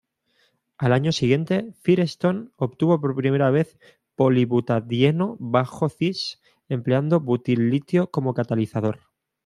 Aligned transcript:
Al 0.79 0.93
año 0.93 1.11
siguiente, 1.11 1.75
Firestone 1.83 2.49
obtuvo 2.55 2.99
por 2.99 3.15
primera 3.15 3.51
vez 3.51 3.77
polibutadieno 4.15 5.37
bajo-cis 5.39 6.41
empleando 6.69 7.19
butil-litio 7.19 8.09
como 8.09 8.33
catalizador. 8.33 8.99